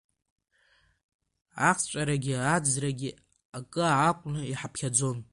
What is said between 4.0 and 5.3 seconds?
акәны иҳаԥхьаӡон…